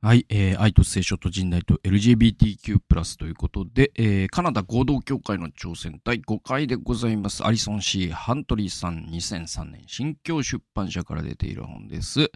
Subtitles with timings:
[0.00, 7.44] はい、えー、愛と聖書と人代と LGBTQ+, ということで、えー、カナダ合同協会の挑戦第5回でございます。
[7.44, 12.30] アリソン・シー・ハントリーさん2003年新京出版社から出ている本です。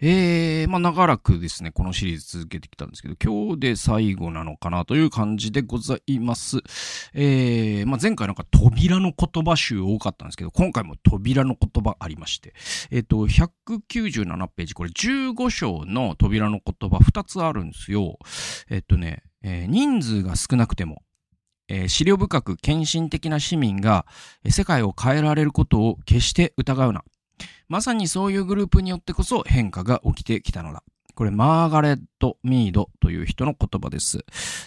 [0.00, 6.60] えー、まあ長らくですね、このシリーズ続けてきたんですけど、今日で最後なのかなという感じでございます。
[7.12, 12.54] えー、まあ前回なんか扉の言葉集多かったんですけど、今回も扉の言葉ありまして、
[12.90, 18.18] えっ、ー、と、197ページ、これ15章の扉の言葉言葉2つあるんですよ。
[18.70, 21.02] えっとね、えー、人数が少なくても、
[21.68, 24.06] えー、資料深く献身的な市民が
[24.48, 27.04] 世界を変えられることを決して疑うな。
[27.68, 30.82] まさにそういうグループによってこそ変化が起きてきたのだ。
[31.16, 34.18] これ、マーガレット・ミードという人の言葉です。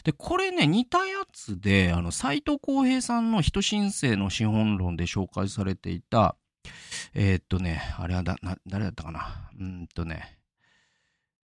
[0.04, 6.36] で、これね、似たやつで、あの、斎藤浩平さんの人申請の資本論で紹介されていた、
[7.14, 10.39] えー、っとね、あれはだ、な、誰だったかなうんとね、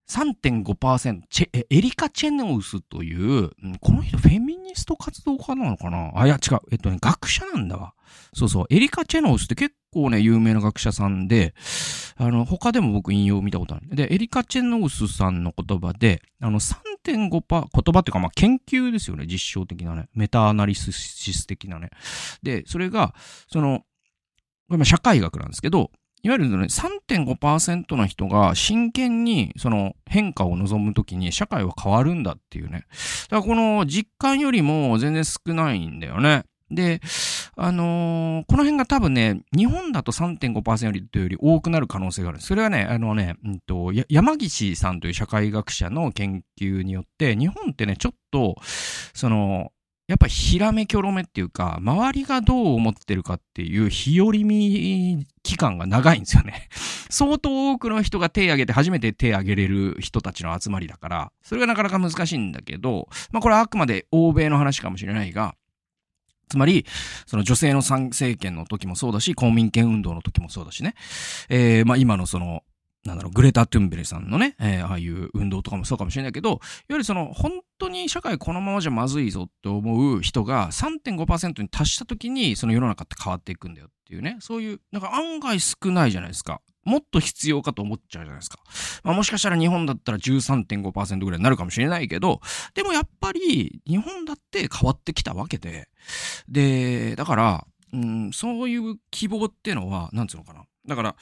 [0.07, 3.49] 3.5%チェ、エリカ・チェノウスという、
[3.81, 6.11] この人フェミニスト活動家なのかな？
[6.15, 6.59] あ、いや違う。
[6.71, 7.93] えっとね、学者なんだわ。
[8.33, 8.65] そうそう。
[8.69, 11.55] エリカ・チェノウスって結構ね、有名な学者さんで、
[12.17, 13.95] あの、他でも僕引用見たことある。
[13.95, 16.75] で、エリカ・チェノウスさんの言葉で、あの、3.5%、
[17.07, 19.25] 言葉っていうか、まあ、研究ですよね。
[19.25, 20.07] 実証的なね。
[20.13, 21.89] メタアナリシス的なね。
[22.43, 23.15] で、それが、
[23.51, 23.83] その、
[24.69, 25.91] これ社会学なんですけど、
[26.25, 32.87] いわゆるね、3.5%の人が真剣にその変化を望むときに社会は変わるんだっていうね。
[33.29, 36.45] だからこの実感よりも全然少ないんだよね。
[36.71, 36.99] で、
[37.55, 42.41] あのー、この辺が多分ね、日本だと3.5%よりというより多くなる可能性がある。
[42.41, 48.55] それはね、あのね、うんと、山岸さんという社会学者の研究によって、日本ってね、ちょっと、
[49.13, 49.71] その、
[50.07, 56.69] やっぱひらめきょろめっていうか、周りがどう思ってるかっていう日和見期間が長いんですよね。
[57.09, 65.55] 相当多くの人が手を挙げて初めて手を挙げれる人たちの集まりだから、それがなかなか難しいんだけど、まあこれはあくまで欧米の話かもしれないが、
[66.49, 66.85] つまり、
[67.25, 70.93] その女性の参政権の時もそうだし、公民権運動の時もそうだしね。
[71.49, 72.63] えー、まあ今のその、
[73.03, 76.59] なんだろう、グレタ・トゥンベリさんのね、えー、ああいう運動とかもそうかもしれないけど、いわ
[76.89, 86.61] ゆるその、本当に社会このままじゃまずいぞって思う人が3.5%に達した時に、その世の中って変わっていくんだよっていうね、そういう、なんか案外少ないじゃないですか。
[86.83, 88.59] もっと必要かと思っちゃうじゃないですか。
[89.03, 92.41] まあもしかしたら日本だったら13.5%ぐらいになるかもしれないけど、
[92.75, 95.89] でもやっぱり日本だって変わってきたわけで、
[96.47, 100.63] で、だから、うん、そういう希望っていうのは、なんつうのかな。
[100.87, 101.15] だから、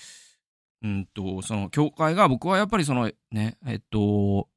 [0.81, 4.50] うんと、その、教会が僕はやっぱりその、ね、えっと、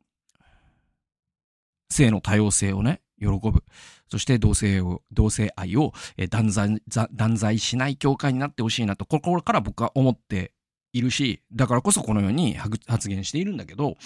[1.90, 3.64] 性の多様性をね、喜ぶ。
[4.08, 5.92] そして同性を、同性愛を
[6.30, 6.82] 断罪、
[7.12, 10.52] 断罪しない教会になってほしいなと、心から僕は思って
[10.92, 13.96] いるし、だからこそこのように発言しているんだけど、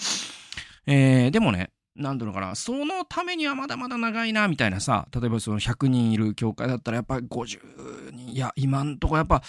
[0.87, 9.43] えー、でもね、なんだろうかな、そのためにはまだまだ長いな、みたいなさ、例えばその100人いる教会だったらやっぱり50人、いや、今んとこやっぱ、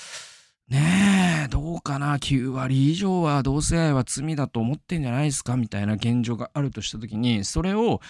[0.72, 5.58] ねえ、どうかな、9割以上は同性愛は罪だと思ってんじゃないですか？
[5.58, 8.00] みたいな現状があるとしたときに、それを、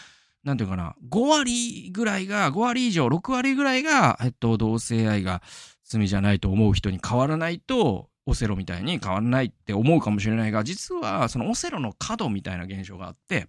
[0.44, 5.42] なんていうかな、5割ぐらいが、5割以上、6割ぐらいが、えっと、同性愛が
[5.82, 13.48] 罪じゃないと思う人に変わらないと、オセロみたいに変わらないって思うかもしれないが、実はそのオセロの角みたいな現象があって、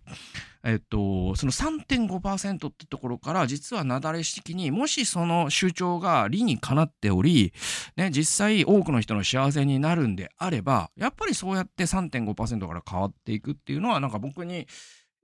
[0.64, 7.54] えっと、その3.5%ってところから、実はなだれ式に、もしその主張が理にかなっており、
[7.98, 14.68] ね、実際多くの人の幸せになるんであれば、やっぱりそうやって3.5%から変わっていくっていうのは、なんか僕に、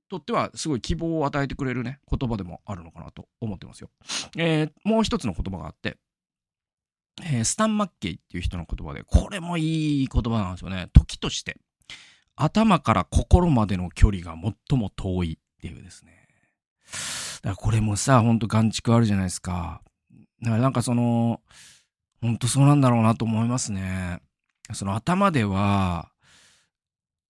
[0.10, 3.90] とってはすごい希望を与えてくれるね、言葉でもあるのかなと思ってますよ。
[4.38, 5.98] えー、もう一つの言葉があって、
[7.24, 10.90] えー、スタン・マッケイっていう人の言葉で、これもいい言葉なんですよね。
[10.94, 11.58] 時として、
[12.36, 14.36] 頭から心までの距離が
[14.70, 16.28] 最も遠いっていうですね。
[17.42, 19.82] だからこれもさ、ほんと眼蓄あるじゃないですか。
[20.42, 21.42] だからなんかその、
[22.22, 24.22] ほんとそうなんだろうなと思いますね。
[24.74, 26.12] その頭では、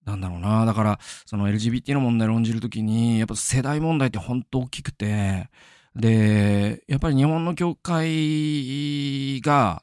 [0.04, 0.64] なんだろうな。
[0.64, 5.50] だから、その LGBT の問題論じるときに、やっぱ世代問題ってほんと大きくて、
[5.96, 9.82] で、やっぱり日本の教会が、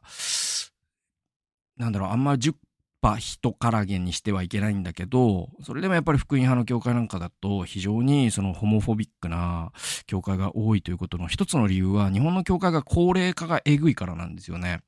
[1.77, 2.54] なんだろう、あんまり10
[3.01, 9.71] 羽人からげにしてはいけないんだけど、それでもやっぱり福音派の教会なんかだと、非常にそのホモフォビックな
[10.06, 14.81] 教会が多いということの一つの理由は、日本の教会が高齢化がえぐいからなんですよね。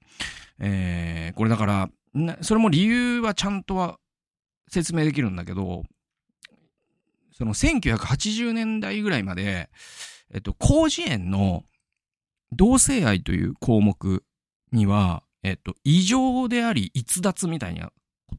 [0.60, 1.90] えー、これだから、
[2.42, 3.98] それも理由はちゃんとは
[4.70, 5.84] 説明できるんだけど、
[7.32, 9.70] その1980年代ぐらいまで、
[10.34, 11.64] えっと、広辞苑の
[12.52, 14.24] 同性愛という項目
[14.72, 17.92] には、えっと、異常であり逸脱みたいな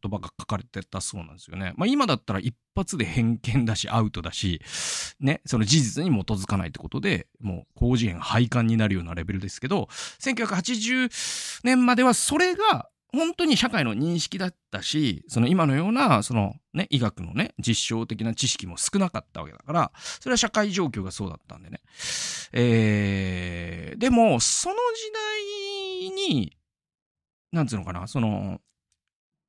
[0.03, 1.73] 言葉が書かれてたそうなんですよね。
[1.77, 4.61] まあ今だったら一発で偏見だし、アウトだし、
[5.21, 9.89] ね、その事実に基づかないってことで、もう工事園廃刊になるようなレベルですけど、
[10.21, 21.81] 1980年まではそれが本当に社会の認識だったし、その今のような、そのね、医学のね、実証的な知識も少なかったわけだから、それは社会状況がそうだったんでね。
[22.53, 24.81] えー、でも、その時
[26.13, 26.57] 代に、
[27.53, 28.61] なんつうのかな、その、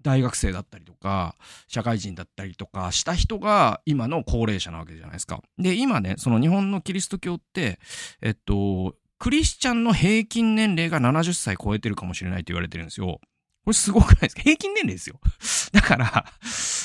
[0.03, 1.35] 大学生だったりとか、
[1.67, 5.41] 社会人だったりとかした人が今の高齢者なわけじゃないですか。
[5.57, 7.79] で、今ね、その日本のキリスト教って、
[8.21, 13.19] えっと、クリスチャンの平均年齢が70歳超えてるかもしれないと言われてるんですよ。
[13.67, 14.43] これすごくないですか？
[14.47, 15.19] 平均年齢ですよ。
[15.73, 16.05] だから、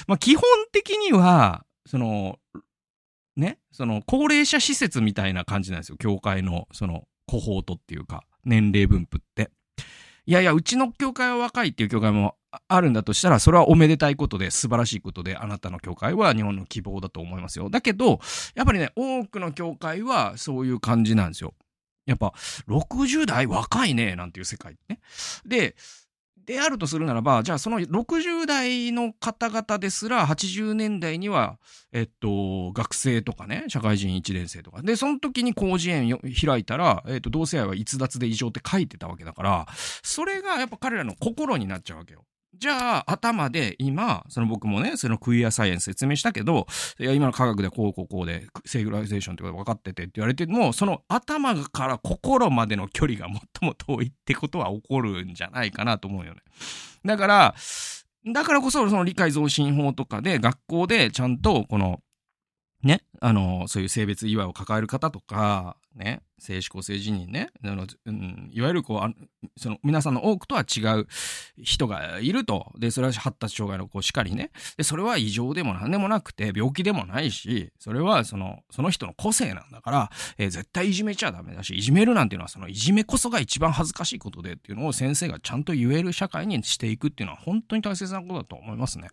[0.08, 0.42] まあ基本
[0.72, 2.40] 的には、その、
[3.36, 5.96] ね、その高齢者施設みたいな感じなんですよ。
[5.96, 9.52] 教会の、その、コホートっていうか、年齢分布って。
[10.26, 12.36] いやいや、うちの教会は若いっていう教会も
[12.66, 17.70] あるんだとしたら、それはおめでたいことで素晴らしいことで、あなたの教会は日本の希望だと思いますよ。
[17.70, 18.18] だけど、
[18.56, 21.54] やっぱりね、多くの教会はそういう感じなんですよ。
[22.06, 22.34] やっぱ、
[22.66, 24.98] 60代若いね、なんていう世界ね。
[25.46, 25.76] で、
[26.46, 31.58] であるとするならば、じゃあその60代の方々ですら80年代には、
[31.92, 34.82] えっと、学生とかね、社会人1年生とか。
[34.82, 39.66] で、その時に工事園開いたら、えっと、同性愛は逸脱で異常って書いてたわけだから、
[40.02, 42.24] それがやっぱ彼らの心になっちゃうわけよ。
[42.54, 46.66] じゃあ、頭で今、その僕もね、その queer science 説明したけど、
[47.00, 56.40] いや、今の科学でこうこうこうで、セグライゼーションってこと分かっててって言われても、その頭から心までの距離が最も遠いってことは起こるんじゃないかなと思うよね。
[57.04, 57.54] だから、
[58.32, 62.00] だからこそ、その理解増進法とかで、学校でちゃんと、この、
[62.82, 69.26] ね、あの、そういう性別違和を抱える方とか、ね、性思考性自認ね、あのうん、いわゆるこう
[69.56, 71.06] その皆さんの多くとは違う
[71.62, 72.72] 人がいると。
[72.78, 74.50] で、それは発達障害のこうしかりね。
[74.76, 89.10] で、それは異常でも何でもなくて、病気でもないし、それはその、その人の個性なんだから、えー、絶対いじめちゃダメだし、いじめるなんていうのはそのいじめこそが一番恥ずかしいことでっていうのを先生がちゃんと言える社会にしていくっていうのは本当に大切なことだと思いますね。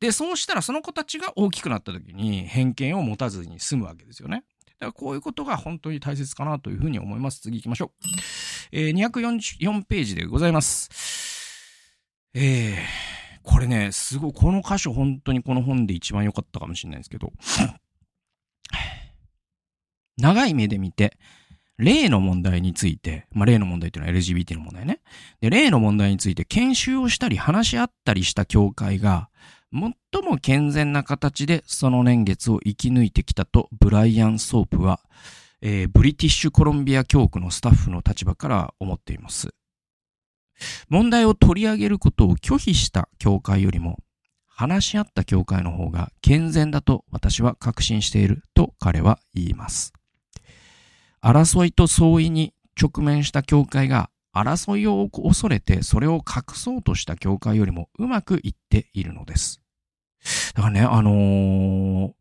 [0.00, 4.44] で、そうしたらその子たちが大きくなった時に偏見を持たずに済むわけですよね。
[4.78, 7.40] だからこういうことが本当に大切かなというふうに思います。
[7.40, 8.06] 次行きましょう。
[8.72, 10.90] えー、244ページでございます。
[12.34, 12.76] えー、
[13.42, 17.32] これね、すごい、この箇所本当にこの本で一番良かったかもしれないですけど、
[20.16, 21.18] 長い目で見て、
[21.78, 25.00] 例の問題について、まあ、例の問題っていうのは LGBT の問題ね。
[25.40, 29.28] で、例の問題について研修をしたり話し合ったりした教会が、
[29.72, 35.00] 最も健全な形でその年月を生き抜いてきたとブライアン・ソープは、
[35.62, 39.50] えー、ブリティッシュコロンビア教区のスタッフの立場から思っています。
[40.88, 43.98] 問題を取り上げることを拒否した教会よりも、
[44.46, 49.92] 話し合った教会の方が健全だと私は確信していると彼は言います。
[51.24, 59.62] 争いと相違に直面した教会が争いを恐れてそれを隠そうとした教会よりもうまくいっているのです。
[60.54, 62.12] だからね、あのー、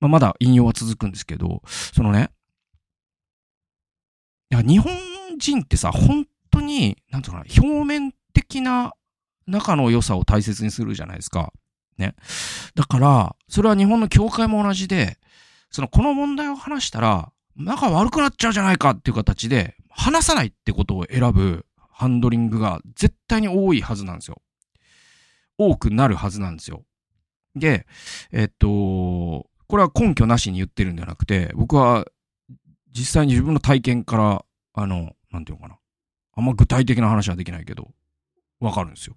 [0.00, 2.30] まあ、まだ引用は続くんですけど、そのね、
[4.50, 4.92] いや、日本
[5.38, 8.94] 人ってさ、本当に、なんていうかな、表面的な
[9.46, 11.52] 仲の良さを大切にするじゃないですか。
[11.98, 12.14] ね。
[12.74, 15.18] だから、それは日本の教会も同じで、
[15.72, 24.40] その、この問題を話したら、仲悪くなっちゃうじゃないかっていう形で、話さないってことを選ぶハンドリングが絶対に多いはずなんですよ。
[25.58, 26.84] 多くなるはずなんですよ。
[27.54, 27.86] で、
[28.30, 32.06] えっと、これは根拠なしに言ってるんじゃなくて、僕は
[32.90, 35.78] 実際に自分の体験から、あの、なんていうのかな。
[36.34, 37.90] あんま具体的な話はできないけど、
[38.60, 39.16] わかるんですよ。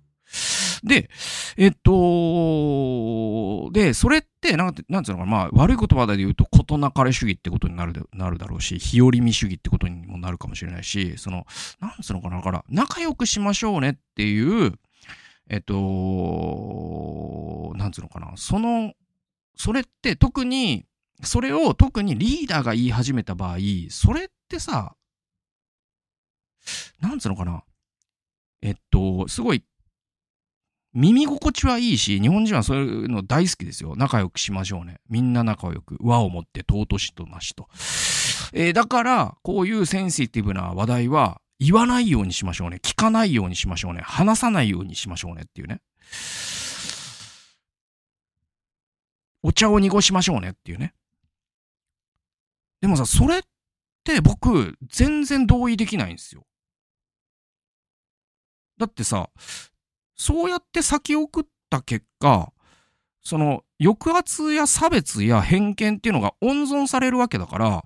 [0.83, 1.09] で、
[1.57, 11.45] えっと、で、それって、なんて、なんつうのかな、まあ、悪い言葉で言うと、事なかれ主義ってことになる、なるだろうし、日和見主義ってことにもなるかもしれないし、その、
[11.79, 14.73] なんつうのかな、だから、仲良くしましょうねっていう、
[15.49, 15.73] えっと、
[17.75, 18.93] なんつうのかな、その、
[19.55, 20.85] それって特に、
[21.23, 23.57] それを特にリーダーが言い始めた場合、
[23.89, 24.95] それってさ、
[26.99, 27.63] なんつうのかな、
[28.61, 29.63] えっと、すごい
[30.95, 33.95] 耳心地はいいし、日本人はそういうの大好きですよ。
[33.97, 35.01] 仲良くしましょうね。
[35.09, 35.97] みんな仲良く。
[35.99, 37.67] 和をもって尊しとなしと。
[38.53, 42.79] えー、だから、こういうセンシティブな話題は言わないようにしましょうね。
[42.81, 44.01] 聞かないようにしましょうね。
[44.03, 45.81] 話さないようにしましょうねっていうね。
[49.43, 50.93] お茶を濁しましょうねっていうね。
[52.79, 53.41] でもさ、それっ
[54.05, 56.45] て僕、全然同意できないんですよ。
[58.77, 59.29] だってさ、
[60.15, 62.51] そうやって先送った結果、
[63.21, 67.83] その抑圧や差別や偏見っていうのが温存されるわけだから、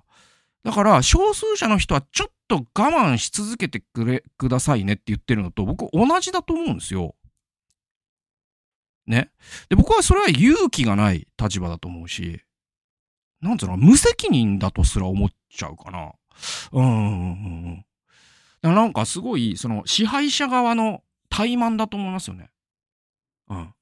[0.62, 7.14] だから少数者の人はちょっと我慢し続けてくれ、くださいねって言ってるのと僕同じだと思うんですよ。
[9.06, 9.30] ね。
[9.68, 12.42] で、僕はそれは勇気がない立場だと思うし、
[13.40, 16.12] なんつうの、無責任だとすら思っちゃうかな。
[16.72, 17.84] うんうん
[18.62, 18.74] うん。
[18.74, 21.02] なんかすごい、その支配者側の
[21.40, 22.50] 怠慢だと思いますよね。
[23.48, 23.74] うん。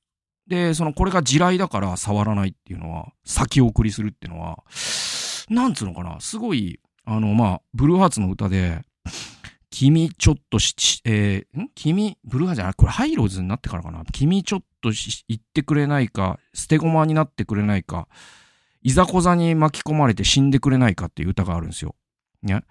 [0.46, 4.62] で、そのこれが地雷だから触らないっていうのは、先送りするっていうのは、
[5.48, 8.82] なんつうのかな、すごい、あの、まあ、ブルーハーツの歌で、
[9.70, 11.68] 君ちょっとし、えー、ん？
[11.74, 14.90] 君、ブルーハーツじゃないこれハイローズになってからかな君ちょっと
[15.28, 18.08] 言ってくれないか、捨て駒になってくれないか、
[18.82, 21.94] いざこざに巻き込まれて死んでくれないかっていう歌があるんですよ。
[22.42, 22.62] ね。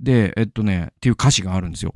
[0.00, 1.94] で、えっとね、っていう歌詞があるんですよ。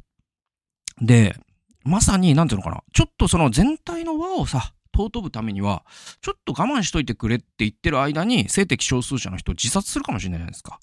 [1.00, 1.36] で、
[1.84, 2.82] まさに、なんていうのかな。
[2.92, 5.84] ちょっとその全体の輪をさ、尊ぶためには、
[6.20, 10.78] ちょっと我慢しといてくれって言ってる間に、性的少数者の人を自殺するかもしれないじゃないですか？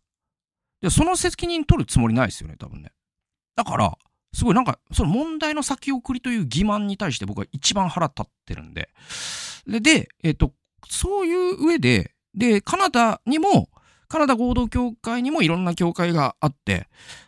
[0.82, 2.92] で、その責任取るつもりないですよね、多分ね。
[3.56, 3.98] だから、
[4.34, 8.90] すごいなんか、その問題の先送りという欺瞞に対して僕は一番腹立ってるんで。
[9.68, 10.54] で、でえっ、と、
[10.90, 13.70] そういう上で、で、カナダにも、
[14.08, 16.88] カナダ合同協会にもいろんな協会があって、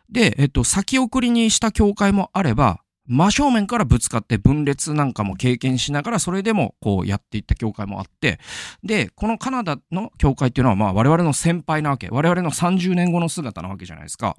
[0.10, 8.40] で、えっと、先送りにした協会もあれば、真正面からぶつかって分裂なんかも経験しながら、それでもこうやっていった教会もあって、
[8.84, 14.38] で、このカナダの教会っていうのはまあ我々の先輩なわけ、我々の30年後の姿なわけじゃないですか。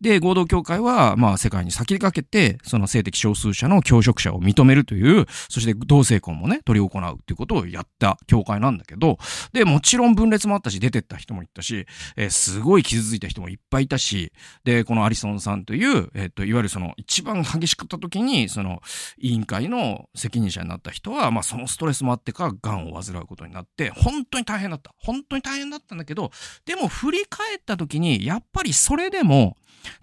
[0.00, 9.18] で、合同協会は、まあ、世界に先駆けて、その性的少数者の教職者を認めるという、そして同性婚もね、取り行うっていうことをやった協会なんだけど、
[9.52, 14.32] で、もちろん分裂もあったし、出てった人もいたし、えー、すごい傷ついた人もいっぱいいたし、
[14.64, 18.82] で、このアリソンさんという、えっ、と、いわゆるその、一番激しかった時に、その、
[19.18, 24.92] 委員会の責任者になった人は、まあ、そのストレスもあってか、癌を患うことになって、本当に大変だった。
[24.98, 26.30] 本当に大変だったんだけど、
[26.64, 29.41] でも振り返った時に、やっぱりそれでも、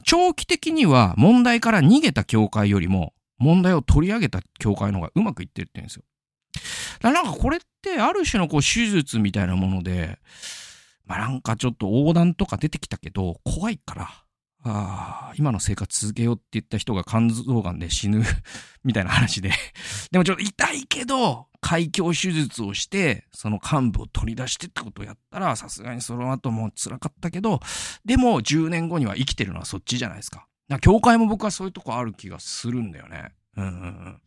[0.03, 6.03] 長期的には問題から逃げた教会よりも問題を取り上げた教会の方がうまくいってるって言うんですよ。
[7.01, 10.19] だからなんかこれってある種のこう手術みたいなもので、
[11.05, 14.03] まあなんかちょっと横断とか出てきたけど怖いから、
[14.63, 18.21] ああ、今の生活続けようって言った人が肝臓がんで死ぬ
[18.83, 19.51] みたいな話で
[20.11, 27.59] でもちょっと痛いけど、開胸手術をして、その幹部を取り出してってことをやったら、さすがにその後も辛かったけど、
[28.05, 30.47] でも10年後には生きてるのはそっちじゃないですか。
[30.81, 33.31] 教会も僕はそういうとこある気がするんだよね。
[33.61, 34.21] うん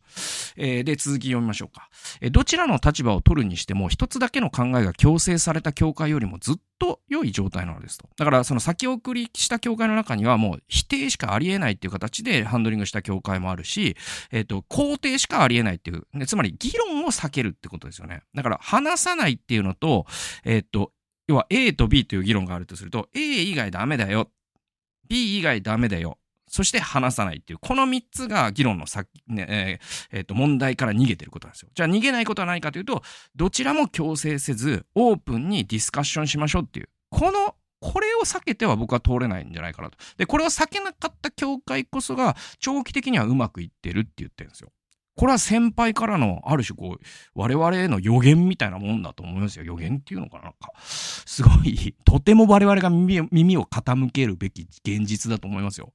[0.55, 1.89] えー、で、続き読みましょうか、
[2.21, 2.31] えー。
[2.31, 8.07] どちらの立場を取るにしても、一つだけの考えが強制された教会よりもずっと良い状態なのですと。
[8.15, 13.95] だから、その先送りした教会の中には、もう否定しかありえないっていう形でハンドリングした教会もあるし、
[14.31, 18.21] えっ、ー、と、肯定しかありえないっていう、ね、つまり議論を避けるってことですよね。
[18.35, 20.05] だから、話さないっていうのと、
[20.43, 20.91] えっ、と、
[21.27, 24.29] 要は A と B という議論があるとすると、A 以外ダメだよ。
[25.07, 26.17] B 以外ダメだよ。
[26.53, 31.69] そして話さないっていう、この3つが議論の先、ね、えー、えー、と、問題から逃げてることなんですよ。
[31.73, 33.01] じゃあ逃げないことは何かというと、
[33.35, 39.97] どちらも強制せず、オープンにディスカッションしましょうっていう、この、これを避けては僕は通れないんじゃないかなと。
[40.17, 44.71] で、これを避けなかった教会こそが、長期的にはうまくいってるって言ってるんですよ。
[45.15, 49.65] これは先輩からの、ある種こう、我々への予言みたいなもんだと思いますよ。
[49.65, 55.93] 予言っていうのかななんか、すごい、とても我々が耳を傾けるべき現実だと思いますよ。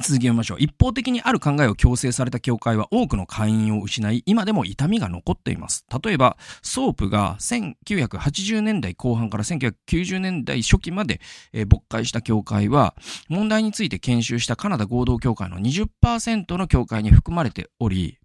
[0.00, 0.58] 続きましょう。
[0.58, 5.86] 一方的にある考えを強制された教会は多くの会員を失い、今でも痛みが残っています。
[6.04, 11.20] 例えば、ソープが1980年代後半から1990年代初期まで、
[11.52, 12.94] えー、牧会した教会は、
[13.28, 18.18] 問題について研修したカナダ合同教会の20%の教会に含まれており、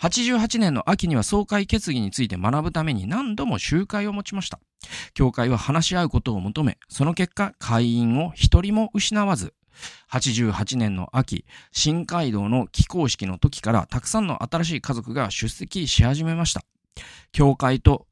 [0.00, 4.60] 88年の秋には総会決議について学ぶために何度も集会を持ちました。
[5.14, 9.54] 教会は話し合うことを求め、その結果、会員を一人も失わず、
[10.10, 16.62] 88年の秋、新街道の起工式の時からたくさんの新しい家族が出席し始めました。
[17.32, 18.06] 教会と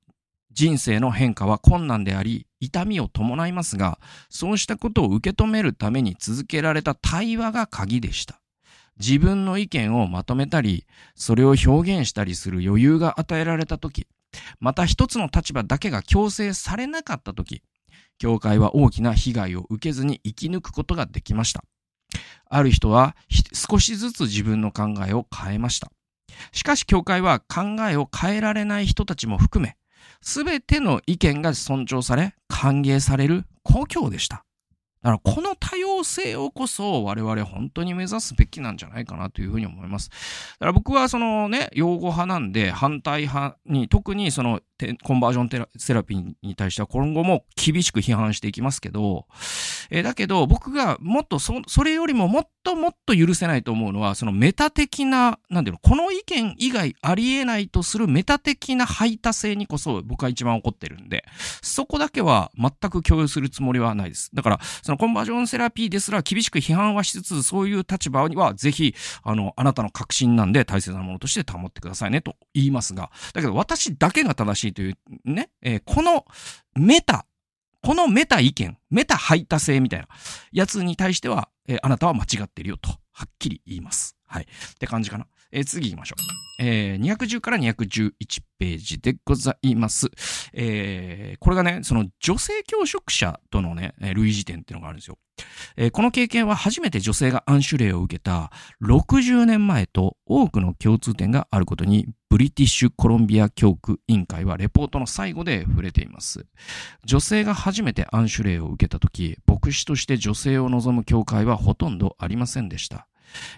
[0.52, 8.40] 人生の変化は困難であり、痛みを伴いますが、そうしたことを受け止めるために続けられた対話が鍵でした。
[8.98, 10.84] 自分の意見をまとめたり、
[11.14, 14.08] それを表現したりする余裕が与えられたとき、
[14.60, 17.62] また一つの立場だけが強制されなかったとき、
[18.18, 21.64] 教会は大きな被害を受けずに生き抜くことができました。
[22.50, 23.16] ある人は
[23.52, 25.90] 少しずつ自分の考えを変えました。
[26.52, 29.76] しかし教会は考えを変えられない人たちも含め、
[30.20, 34.44] すべての意見が尊重され、歓迎される故郷でした。
[35.02, 40.10] だからこの多様性をこそ我々本当に目指すべきなんじゃないかなというふうに思います。
[40.10, 40.16] だ
[40.60, 44.60] から僕はそのね、擁護派なんで反対派に、特にその
[45.02, 49.26] コンバージョンセラピーに対しては今後も厳しく批判していきますけど、
[49.90, 61.24] えー、だけど僕がもっとそ、れよりももっともっと許せないと思うのは、そのメタ的な、なんていうの、この意見以外ありえないとするメタ的な排他性にこそ僕は一番怒ってるんで、
[61.62, 64.30] そこだけは全く共有するつもりはないです。
[64.34, 76.24] だから、そのコンバージョンセラピーですら厳しく批判はしつつ、そういう立場にはぜひ、あの、あなたの確信なんで大切なものとして保ってくださいねと言いますが、だけど私だけが正しいというね、えー、この
[76.74, 77.26] メタ、
[77.82, 80.08] このメタ意見、メタ排他性みたいな
[80.52, 84.16] やつに対しては、えー、あなたは間違ってるよと、はっきり言います。
[84.26, 84.44] はい。
[84.44, 85.26] って感じかな。
[85.52, 86.48] えー、次行きましょう。
[86.60, 88.12] えー、210から211
[88.58, 90.08] ページでございます。
[90.52, 95.18] えー、これがね、その女性教職者とのね、類似点っていうのがあるんですよ。
[95.76, 98.50] えー、この経験は初めて女性が暗種例を受けた
[98.82, 106.46] 60年前と多くの共通点があることに、ブリティッシュコロンビア教区委員会はレポートの最後で触れています。
[107.04, 113.06] 女性が初めて暗種例を受けたとき、牧師として女性を望む教会はほとんどありませんでした。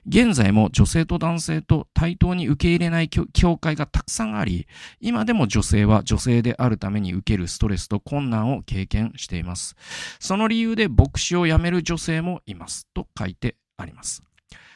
[0.06, 4.66] 現在も女性と男性と対等に受け入れない教会がたくさんあり、
[5.00, 9.76] 今でも女性は女性であるために受けるストレスと困難を経験しています。
[10.18, 12.86] その理由で牧師を辞める女性もいます。
[12.94, 14.22] と書いてあります。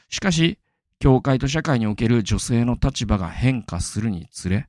[0.08, 0.58] しかし、
[0.98, 4.68] 教会と社会における女性の立場が変化するにつれ、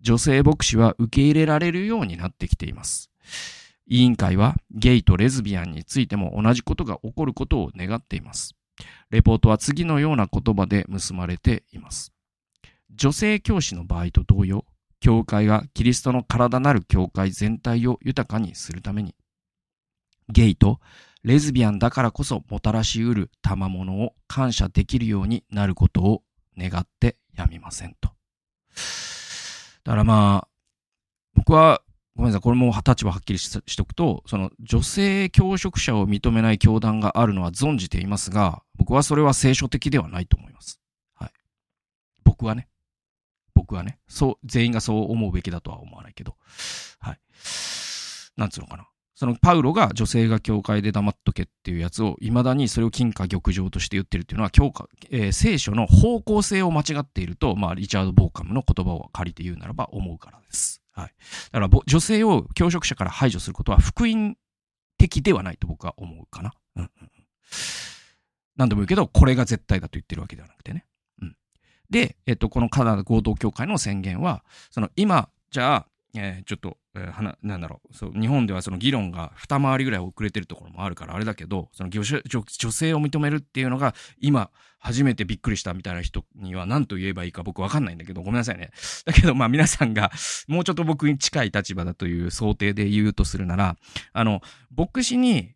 [0.00, 3.10] 女性牧師は受け入れられるようになってきています。
[3.86, 8.54] 委員会はゲイとレズビアンについても同じことが起こることを願っています。
[9.10, 12.12] レポートは次のような言葉で結ばれています。
[12.94, 14.64] 女性教師の場合と同様、
[15.00, 19.14] 教会がキリストの体なる教会全体を豊かにするために、
[20.28, 20.80] ゲイと
[21.22, 26.22] レズビアンだからこそもたらしうる賜物を感謝できるようになることを
[26.56, 28.10] 願ってやみませんと。
[29.84, 30.48] だからまあ、
[31.34, 31.82] 僕は
[32.14, 40.80] ごめんなさい、これも立場はっきりししとくと、その女性教職者を認めない教団があるのは存じていますが、僕はそれは聖書的ではないと思います。
[41.14, 41.30] はい。
[42.22, 42.68] 僕はね。
[43.54, 43.98] 僕はね。
[44.08, 46.36] そう、全員がそう思うべきだとは思わないけど。
[46.98, 47.20] はい。
[48.36, 48.86] なんつうのかな。
[49.14, 60.81] そのパウロが女性が教会で黙っとけっていうやつを、未だにそれを金貨玉状として言ってるっていうのは、教科、えー、聖書の方向性を間違っていると、まあ、リチャード・ボーカムの言葉を借りて言うならば思うからです。
[60.92, 61.14] はい。
[61.52, 64.36] だから、女性を教職者から排除することは福音
[64.98, 66.52] 的ではないと僕は思うかな。
[66.76, 67.10] うんうん。
[68.56, 70.86] 何でも言うけど、これが絶対だと言ってるわけではなくてね。
[71.20, 71.36] うん。
[71.90, 88.70] で、えっと、このカナダ合同協会の宣言は、その今、じゃあ、えー、ちょっと、えー、はな、んだろう、そう、日本ではその議論が二回りぐらい遅れてるところもあるからあれだけど、その女女性を認めるっていうのが、今、初めてびっくりしたみたいな人には何と言えばいいか僕わかんないんだけど、ごめんなさいね。
[89.06, 90.10] だけど、まあ皆さんが、
[90.48, 93.76] もうちょっと僕に近い立場だという想定で言うとするなら、
[94.12, 94.40] あの、
[94.76, 95.54] 牧師に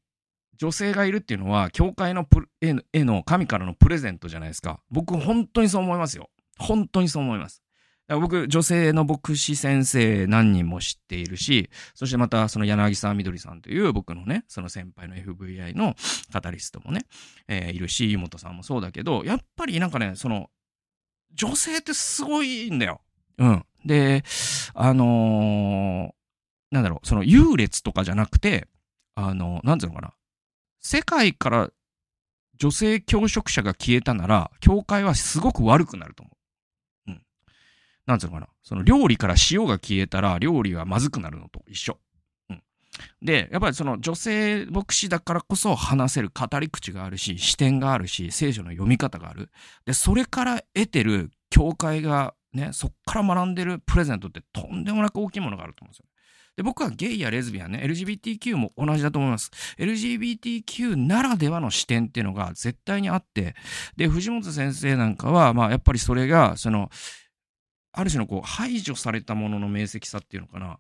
[0.57, 4.81] 女性がいるっていうのは、教会のプへの神からのプレゼントじゃないですか。
[4.91, 6.31] 僕、本当にそう思いますよ。
[6.59, 7.63] 本当にそう思います。
[8.09, 15.97] 僕、女性の牧師先生何人も知っているし、そしてまたその柳沢みどりさんという僕のね、その先輩の FVI の
[16.33, 17.07] カタリストもね、
[17.49, 20.51] えー、いるし、湯本さんもそうだけど、やっぱりなんかね、その、
[21.35, 23.01] 女性ってすごいんだよ。
[23.39, 23.67] うん。
[23.85, 24.23] で、
[24.75, 26.11] あのー、
[26.71, 28.69] なんだろう、その優劣とかじゃなくて、
[29.17, 30.15] あの、なんていうのかな。
[30.81, 31.71] 世界から
[32.59, 36.36] 女性教職者が消えたなら、教会はすごく悪くなると思う。
[38.07, 38.49] なんつうのかな。
[38.63, 41.99] その料理から塩が消えたら料理はまずくなるのと一緒。
[42.51, 42.63] うん。
[43.21, 49.51] で、やっぱりその女性牧師だからこそ話せる語り口があるし、視点があるし、聖書の読み方がある。
[49.85, 56.07] で、それから得てる教会がね、そっから学んでるプレゼントってとんでもなく大きいものがあると思うんですよ。
[56.57, 59.51] で、僕はゲイやレズビアンね、LGBTQ も同じだと思います。
[59.79, 63.55] LGBTQ ならではの視点っていうのが絶対にあって、
[63.97, 66.89] で、藤本先生なんかは、まあ、やっぱりそれが、その、
[67.97, 70.67] ある種のこう排除されたものの明晰さっていうのかな。
[70.67, 70.77] いわ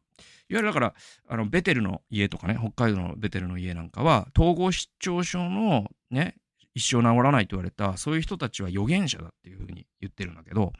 [0.48, 0.94] ゆるだから、
[1.28, 6.36] あの、ベテルの家とかね、北海道のベテルの家なんかは、統合失調症のね、
[6.74, 10.74] 一生治らないと言われた、そういう人たちは預言者だっていうふうに言ってるんだけど、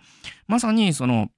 [0.46, 1.28] まさにその、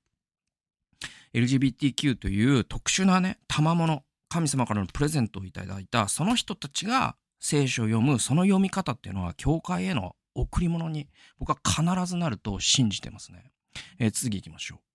[1.32, 11.08] LGBTQ という特殊なね、賜物、神様からのプレゼントをいただいた、その人たちが聖書を読む、その読み方っていうのは、教会への贈り物に、
[11.38, 13.52] 僕は必ずなると信じてますね。
[13.98, 14.87] えー、次行きましょう。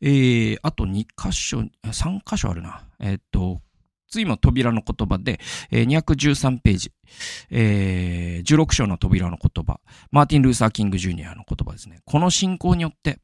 [0.00, 2.82] えー、あと2箇所、3箇所あるな。
[3.00, 3.60] えー、っと、
[4.08, 6.92] 次も扉の言葉で、えー、213ページ、
[7.50, 9.80] えー、16章の扉の言葉、
[10.12, 11.98] マーティン・ルーサー・キング・ジュニアの言葉ですね。
[12.04, 13.18] この信仰によって、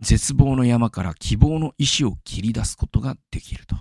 [0.00, 3.76] 絶望の山から希望の石を切り出すことができると。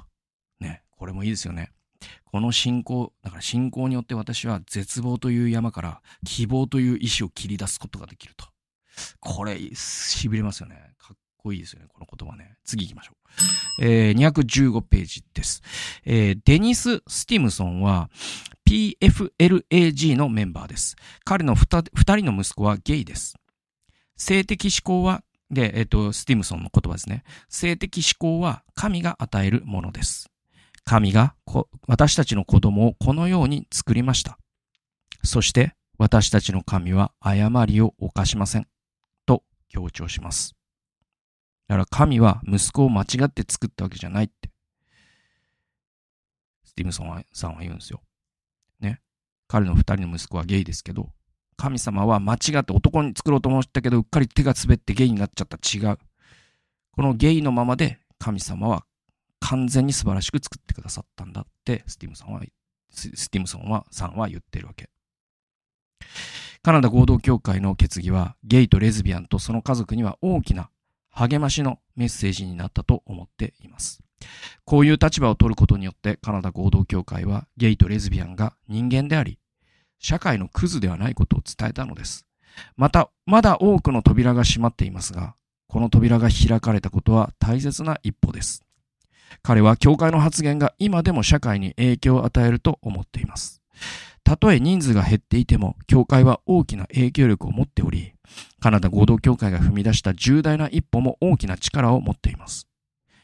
[0.59, 1.71] ね、これもいいですよね。
[2.25, 8.45] この信仰、だから信仰によって私は絶望という山から希望という石を切り出すことができると。
[9.19, 10.93] これ、痺れますよね。
[10.97, 12.57] かっこいいですよね、この言葉ね。
[12.65, 13.85] 次行きましょう。
[13.85, 15.61] えー、215ページです。
[16.05, 18.09] えー、デニス・スティムソンは
[18.67, 20.95] PFLAG のメンバーです。
[21.23, 23.35] 彼の二人の息子はゲイです。
[24.17, 27.23] 性的思考は、で、えっ、ー、と、スティムソンの言葉ですね。
[27.47, 30.29] 性的思考は神が与えるものです。
[30.83, 31.35] 神が
[31.87, 34.37] 私たちの子供をこのように作りました。
[35.23, 38.67] そして私たちの神は誤りを犯しません。
[39.25, 40.56] と強調します。
[41.67, 44.49] だから神は息子を間違って作ったわけじゃないって。
[46.63, 48.01] スティムソンさんは言うんですよ。
[48.79, 49.01] ね。
[49.47, 51.09] 彼の二人の息子はゲイですけど、
[51.57, 55.57] 神様は間違って男に作ろうと思ったけど、うっかり手が滑ってゲイになっちゃった。
[55.57, 55.97] 違う。
[56.91, 58.85] このゲイのままで神様は
[59.39, 62.41] 完全に素晴らしく作ってくださったんだってスティムソンは、
[62.91, 64.89] スティムソンは、さんは言ってるわけ。
[66.61, 70.69] カナダ合同協会の決議は、ゲイとレズビアンとその家族には大きな
[71.17, 74.03] 励ましのメッセージになったと思っています。
[74.65, 79.39] こういう立場を取ることによってカナダ合同協会はゲイとレズビアンが人間であり、
[79.97, 82.27] 社会のクズではないことを伝えたのです。
[82.75, 85.35] また、まだ多くの扉が閉まっていますが、
[85.67, 88.63] この扉が開かれたことは大切な一歩です。
[89.41, 93.63] 彼は教会の発言が今でも社会に影響を与えると思っています。
[94.23, 98.13] たとえ人数が減っていても、教会は大きな影響力を持っており、
[98.59, 102.67] カナダ合同教会が踏み出した重大な一歩も大きな力を持っています。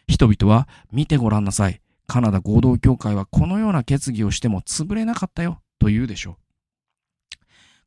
[0.08, 1.82] 人々は、見てごらんなさい。
[2.08, 6.36] カナダ合同教会はこのような決議をしても潰れなかったよ、と言うでしょう。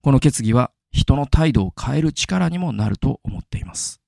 [0.02, 4.00] この決議は人の態度を変える力にもなると思っています。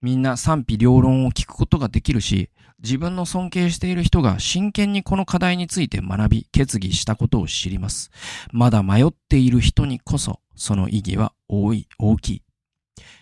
[0.00, 2.48] みんな賛否両論を聞くことができるし、
[2.82, 8.10] 自分の尊敬している人が真剣にこの課題について学び、決議したことを知ります。
[8.52, 12.42] まだ迷っている人にこそ、その意義は大い、大きい。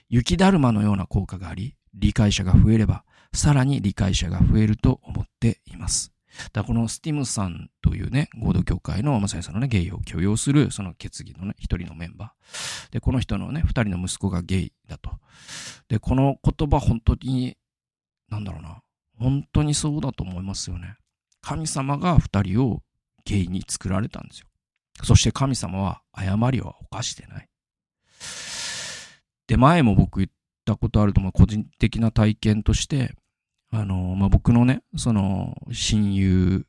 [0.08, 6.12] 雪だるまのような効果があり、理解者が増えれば、さらに理解者が増えると思っています。
[6.52, 12.92] だこのスティムさんというね、合同協会のまさにそのね、ゲイを許容するその決議のね、一人のメンバー。
[12.92, 15.10] で、この人のね、二人の息子がゲイだと。
[15.88, 17.56] で、この言葉本当に、
[18.28, 18.82] なんだろうな。
[19.18, 20.96] 本当にそうだと思いますよね。
[21.40, 22.82] 神様が二人を
[23.24, 24.46] ゲイに作られたんですよ。
[25.02, 27.48] そして神様は誤りは犯してない。
[29.46, 30.30] で、前も僕言っ
[30.64, 33.14] たことあると思う、個人的な体験として、
[33.70, 36.66] あの、まあ、僕のね、その、親友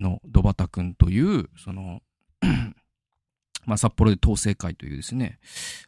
[0.00, 2.00] の土畑くんという、その
[3.64, 5.38] まあ、札幌で統制会というですね、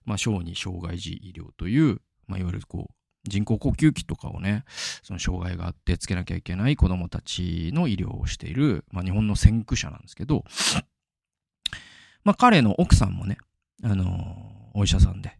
[0.04, 2.94] まあ、小児障害児医療という、まあ、いわゆるこう、
[3.28, 4.64] 人工呼吸器とかをね、
[5.02, 10.44] その障害があってつけなきゃいけない子供たちの医療をしている、まあ、日本の先駆者なんですけど、
[12.24, 13.38] まあ、彼の奥さんもね、
[13.82, 15.38] あの、お医者さんで、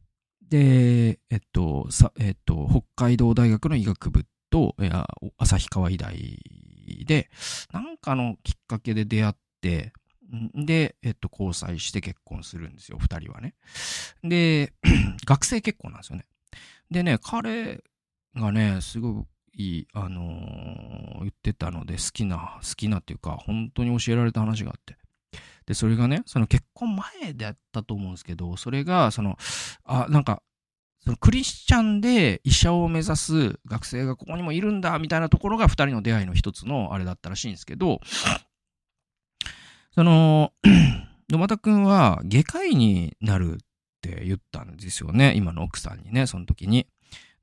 [0.48, 5.06] で、えっと、さ、えっと、北海道大学の医学部と、いや、
[5.38, 6.14] 旭川医大
[7.06, 7.28] で、
[7.72, 9.92] なんかのきっかけで出会って、
[10.54, 13.54] で、えっと、交際して結婚するんですよ、二人はね。
[14.22, 14.72] で、
[15.26, 16.26] 学生結婚なんですよね。
[16.90, 17.82] でね、彼
[18.34, 24.96] がね、すごい、あのー、言ってたので、好きな、好きなっていうか、本当に教えられた話があって。
[25.66, 29.36] で、それがね、その結婚前であったと思うんですけど、それが、その、
[29.84, 30.42] あ、なんか、
[31.00, 38.00] そのクリスチャンで医者を目指す学生がここにもいるんだ、みたいなところが二人の出会いの一つのあれだったらしいんですけど、
[39.94, 40.52] その、
[41.30, 43.58] 野又くんは外科医になる
[43.96, 45.34] って言ったんですよね。
[45.36, 46.86] 今の奥さんにね、その時に。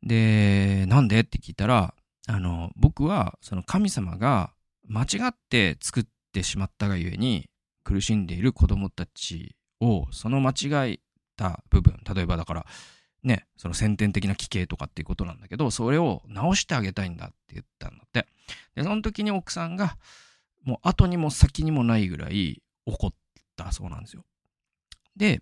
[0.02, 1.94] で、なんでって聞いたら、
[2.28, 4.54] あの、僕はその神様が
[4.88, 7.50] 間違って作ってしまったがゆえに
[7.84, 11.00] 苦しんでいる子供たちをその間違え
[11.36, 12.66] た部分、例えばだから
[13.24, 18.28] ね、その先天的な奇形とかっていうことなんだけど、それを直してあげたいんだって言ったんだって。
[18.76, 19.98] で、その時に奥さんが、
[20.64, 23.14] もう後にも先にもないぐらい怒っ
[23.56, 24.26] たそうなんですよ。
[25.16, 25.42] で、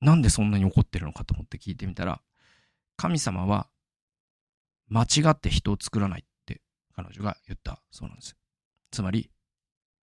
[0.00, 2.20] なんでそんなに怒ってるのかと思って聞いてみたら、
[2.96, 3.68] 神様は
[4.88, 6.60] 間違って人を作らないって
[6.94, 8.36] 彼女が言ったそうなんです。
[8.90, 9.30] つまり、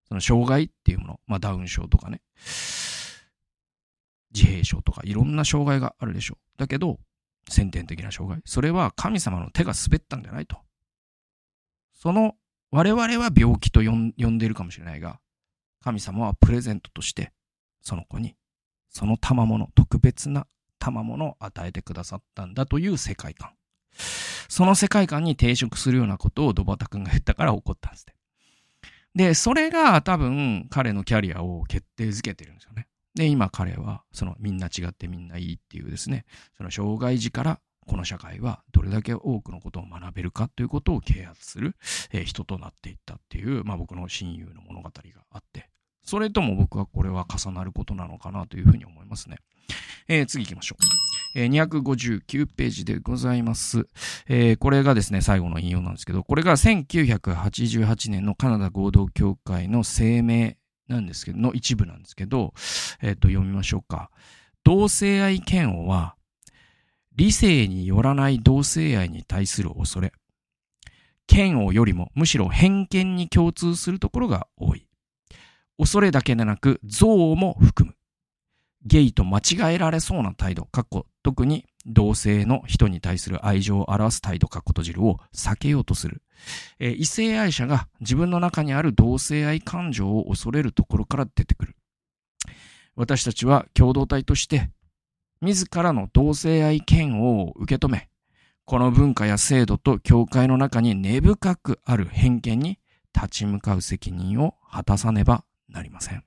[0.08, 2.22] その障害っていうもの、まあダウン症とかね、
[4.34, 6.60] 自閉症とかいろんな障害があるでしょう。
[6.60, 7.00] だけど、
[7.50, 8.42] 先天的な障害。
[8.46, 10.58] それは神様の手が滑ったんじゃないと。
[11.94, 12.36] その
[12.72, 15.20] 我々は病気と呼んでいるかもしれないが、
[15.82, 17.32] 神様はプレゼントとして、
[17.82, 18.37] その子に、
[18.98, 20.48] その賜物、特別な
[20.80, 23.52] 賜物を与えてくださったんだという世界観。
[24.50, 28.16] その世界観に抵触するようなことをドバタ君が言ったから起こったんですね。
[29.14, 32.88] で、それが多分彼のキャリアを決定づけてるんですよね。
[33.14, 36.26] で、今彼は、そのみんな違ってみんないいっていうですね、
[36.58, 41.76] その障害児からこの社会はどれだけ多くのことを学べるかということを啓発する、
[42.12, 44.92] え、人となっていったっていう、まあ僕の親友の物語が
[45.30, 45.67] あって、
[46.08, 49.38] それとも僕はこれは重なることなのかなというふうに思いますね。
[50.08, 51.40] えー、次行きましょう。
[51.40, 53.88] えー、259ページでございます。
[54.30, 60.54] えー、これがですね、最後の引用なんですけど、これが1988年のカナダ合同協会の声明
[60.88, 62.54] なんですけど、の一部なんですけど、
[63.02, 64.10] えっ、と、読みましょうか。
[64.64, 66.16] 同性愛嫌悪は、
[67.18, 70.14] 理性によらない同性愛に対する恐れ。
[71.30, 74.87] 嫌悪よりもむしろ偏見に共通するところが多い。
[75.78, 77.96] 恐れだけでなく憎悪も含む。
[78.86, 86.22] ゲイと間違えられそうな態度、過去、特に同性の人に対する愛情を表す態度、過去閉じるを避けようとする。
[86.80, 91.76] えー、異性愛者が自分の中にある同性愛感情を恐れるところから出てくる。
[92.96, 94.70] 私たちは共同体として、
[95.42, 98.10] 自らの同性愛嫌悪を受け止め、
[98.66, 102.80] この文化や制度と教会の中に根深くある偏見に
[103.16, 106.24] 立ち向かう責任を果たさねばなりません。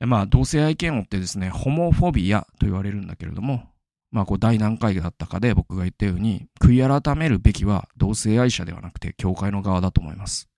[0.00, 3.64] まあ、同性愛嫌悪ってですね、ホモフォビアと言われるんだけれども、
[4.10, 10.48] まあ、こう、第何回だったかで僕が言ったように、悔い改めるべきは同性愛者ではなくて、教会の側だと思います。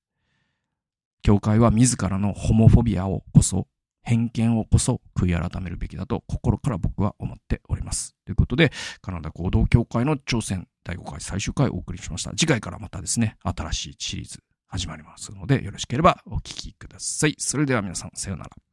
[1.23, 3.67] 教会は自らのホモフォビアをこそ、
[4.03, 8.15] 偏見をこそ悔い改めるべきだと心から僕は思っております。
[8.25, 8.73] ということで、
[9.03, 12.31] カナダ合同協会の挑戦第5回最終回をお送りしました。
[12.31, 17.35] 次回からまたですね、新しいシリーズ始まりますので、よろしければお聴きください。
[17.39, 18.70] それでは皆さん、さようなら。